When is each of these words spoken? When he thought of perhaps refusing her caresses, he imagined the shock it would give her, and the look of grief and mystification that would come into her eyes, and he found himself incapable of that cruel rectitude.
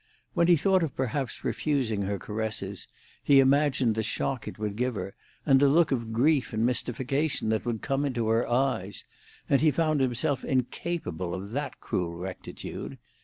When 0.33 0.47
he 0.47 0.55
thought 0.55 0.81
of 0.81 0.95
perhaps 0.95 1.43
refusing 1.43 2.01
her 2.01 2.17
caresses, 2.17 2.87
he 3.21 3.39
imagined 3.39 3.93
the 3.93 4.01
shock 4.01 4.47
it 4.47 4.57
would 4.57 4.75
give 4.75 4.95
her, 4.95 5.13
and 5.45 5.59
the 5.59 5.67
look 5.69 5.91
of 5.91 6.11
grief 6.11 6.53
and 6.53 6.65
mystification 6.65 7.49
that 7.49 7.65
would 7.67 7.83
come 7.83 8.03
into 8.03 8.27
her 8.29 8.47
eyes, 8.49 9.05
and 9.47 9.61
he 9.61 9.69
found 9.69 10.01
himself 10.01 10.43
incapable 10.43 11.35
of 11.35 11.51
that 11.51 11.79
cruel 11.81 12.15
rectitude. 12.15 12.97